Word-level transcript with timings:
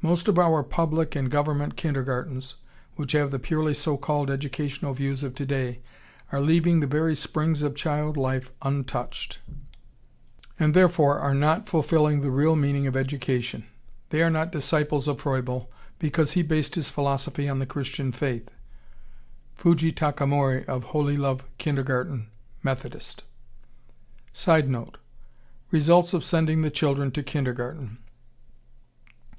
Most 0.00 0.26
of 0.26 0.38
our 0.38 0.62
public 0.62 1.14
and 1.14 1.30
government 1.30 1.76
kindergartens, 1.76 2.54
which 2.94 3.12
have 3.12 3.30
the 3.30 3.38
purely 3.38 3.74
so 3.74 3.98
called 3.98 4.30
educational 4.30 4.94
views 4.94 5.22
of 5.22 5.34
today, 5.34 5.80
are 6.32 6.40
leaving 6.40 6.80
the 6.80 6.86
very 6.86 7.14
springs 7.14 7.62
of 7.62 7.74
child 7.76 8.16
life 8.16 8.50
untouched, 8.62 9.38
and 10.58 10.72
therefore 10.72 11.18
are 11.18 11.34
not 11.34 11.68
fulfilling 11.68 12.22
the 12.22 12.30
real 12.30 12.56
meaning 12.56 12.86
of 12.86 12.96
education. 12.96 13.66
They 14.08 14.22
are 14.22 14.30
not 14.30 14.50
disciples 14.50 15.08
of 15.08 15.20
Froebel, 15.20 15.70
because 15.98 16.32
he 16.32 16.42
based 16.42 16.74
his 16.76 16.88
philosophy 16.88 17.46
on 17.46 17.58
the 17.58 17.66
Christian 17.66 18.12
faith. 18.12 18.50
(Fuji 19.56 19.92
Takamori 19.92 20.64
of 20.64 20.84
Holy 20.84 21.18
Love 21.18 21.44
Kindergarten, 21.58 22.28
Methodist.) 22.62 23.24
[Sidenote: 24.32 24.96
Results 25.70 26.14
of 26.14 26.24
sending 26.24 26.62
the 26.62 26.70
children 26.70 27.10
to 27.10 27.22
kindergarten. 27.22 27.98